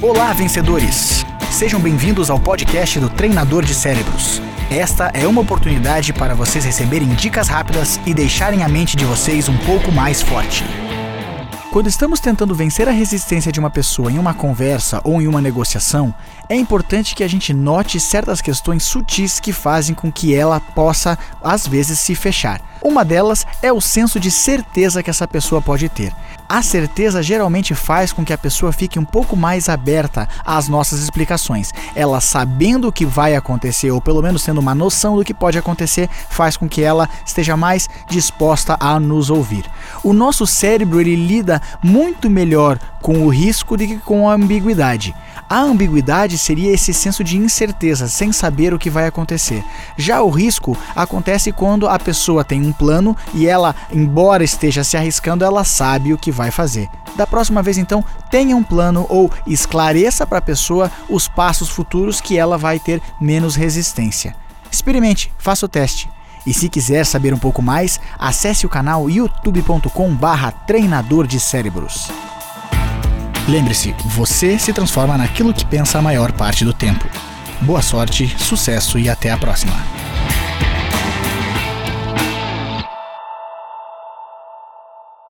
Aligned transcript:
Olá, 0.00 0.32
vencedores! 0.32 1.26
Sejam 1.50 1.80
bem-vindos 1.80 2.30
ao 2.30 2.38
podcast 2.38 3.00
do 3.00 3.10
Treinador 3.10 3.64
de 3.64 3.74
Cérebros. 3.74 4.40
Esta 4.70 5.10
é 5.12 5.26
uma 5.26 5.40
oportunidade 5.40 6.12
para 6.12 6.36
vocês 6.36 6.64
receberem 6.64 7.08
dicas 7.16 7.48
rápidas 7.48 7.98
e 8.06 8.14
deixarem 8.14 8.62
a 8.62 8.68
mente 8.68 8.96
de 8.96 9.04
vocês 9.04 9.48
um 9.48 9.56
pouco 9.58 9.90
mais 9.90 10.22
forte. 10.22 10.62
Quando 11.72 11.88
estamos 11.88 12.20
tentando 12.20 12.54
vencer 12.54 12.88
a 12.88 12.92
resistência 12.92 13.50
de 13.50 13.58
uma 13.58 13.70
pessoa 13.70 14.10
em 14.10 14.18
uma 14.18 14.32
conversa 14.32 15.00
ou 15.02 15.20
em 15.20 15.26
uma 15.26 15.40
negociação, 15.40 16.14
é 16.48 16.54
importante 16.54 17.14
que 17.16 17.24
a 17.24 17.28
gente 17.28 17.52
note 17.52 17.98
certas 17.98 18.40
questões 18.40 18.84
sutis 18.84 19.40
que 19.40 19.52
fazem 19.52 19.96
com 19.96 20.12
que 20.12 20.32
ela 20.32 20.60
possa, 20.60 21.18
às 21.42 21.66
vezes, 21.66 21.98
se 21.98 22.14
fechar. 22.14 22.60
Uma 22.80 23.04
delas 23.04 23.44
é 23.60 23.72
o 23.72 23.80
senso 23.80 24.20
de 24.20 24.30
certeza 24.30 25.02
que 25.02 25.10
essa 25.10 25.26
pessoa 25.26 25.60
pode 25.60 25.88
ter. 25.88 26.14
A 26.48 26.62
certeza 26.62 27.22
geralmente 27.22 27.74
faz 27.74 28.10
com 28.10 28.24
que 28.24 28.32
a 28.32 28.38
pessoa 28.38 28.72
fique 28.72 28.98
um 28.98 29.04
pouco 29.04 29.36
mais 29.36 29.68
aberta 29.68 30.26
às 30.46 30.66
nossas 30.66 31.00
explicações. 31.00 31.74
Ela 31.94 32.22
sabendo 32.22 32.88
o 32.88 32.92
que 32.92 33.04
vai 33.04 33.36
acontecer, 33.36 33.90
ou 33.90 34.00
pelo 34.00 34.22
menos 34.22 34.42
tendo 34.42 34.58
uma 34.58 34.74
noção 34.74 35.16
do 35.16 35.24
que 35.24 35.34
pode 35.34 35.58
acontecer, 35.58 36.08
faz 36.30 36.56
com 36.56 36.66
que 36.66 36.80
ela 36.80 37.06
esteja 37.26 37.54
mais 37.54 37.86
disposta 38.08 38.78
a 38.80 38.98
nos 38.98 39.28
ouvir. 39.28 39.66
O 40.02 40.12
nosso 40.12 40.46
cérebro 40.46 41.00
ele 41.00 41.16
lida 41.16 41.60
muito 41.82 42.30
melhor 42.30 42.78
com 43.00 43.24
o 43.24 43.28
risco 43.28 43.76
do 43.76 43.86
que 43.86 43.98
com 43.98 44.28
a 44.28 44.34
ambiguidade. 44.34 45.14
A 45.48 45.60
ambiguidade 45.60 46.36
seria 46.36 46.72
esse 46.72 46.92
senso 46.92 47.24
de 47.24 47.36
incerteza, 47.38 48.06
sem 48.06 48.32
saber 48.32 48.74
o 48.74 48.78
que 48.78 48.90
vai 48.90 49.06
acontecer. 49.06 49.64
Já 49.96 50.20
o 50.22 50.28
risco 50.28 50.76
acontece 50.94 51.52
quando 51.52 51.88
a 51.88 51.98
pessoa 51.98 52.44
tem 52.44 52.66
um 52.66 52.72
plano 52.72 53.16
e 53.32 53.46
ela, 53.46 53.74
embora 53.90 54.44
esteja 54.44 54.84
se 54.84 54.96
arriscando, 54.96 55.44
ela 55.44 55.64
sabe 55.64 56.12
o 56.12 56.18
que 56.18 56.30
vai 56.30 56.50
fazer. 56.50 56.88
Da 57.16 57.26
próxima 57.26 57.62
vez, 57.62 57.78
então, 57.78 58.04
tenha 58.30 58.54
um 58.54 58.62
plano 58.62 59.06
ou 59.08 59.30
esclareça 59.46 60.26
para 60.26 60.38
a 60.38 60.42
pessoa 60.42 60.90
os 61.08 61.26
passos 61.26 61.68
futuros 61.68 62.20
que 62.20 62.36
ela 62.36 62.58
vai 62.58 62.78
ter 62.78 63.00
menos 63.20 63.56
resistência. 63.56 64.36
Experimente, 64.70 65.32
faça 65.38 65.64
o 65.64 65.68
teste. 65.68 66.10
E 66.46 66.52
se 66.52 66.68
quiser 66.68 67.04
saber 67.04 67.34
um 67.34 67.38
pouco 67.38 67.62
mais, 67.62 68.00
acesse 68.18 68.66
o 68.66 68.68
canal 68.68 69.08
youtube.com/barra 69.08 70.52
treinador 70.52 71.26
de 71.26 71.38
cérebros. 71.38 72.08
Lembre-se, 73.48 73.94
você 74.04 74.58
se 74.58 74.72
transforma 74.72 75.16
naquilo 75.16 75.54
que 75.54 75.64
pensa 75.64 75.98
a 75.98 76.02
maior 76.02 76.32
parte 76.32 76.64
do 76.64 76.72
tempo. 76.72 77.06
Boa 77.62 77.82
sorte, 77.82 78.34
sucesso 78.38 78.98
e 78.98 79.08
até 79.08 79.30
a 79.30 79.38
próxima. 79.38 79.74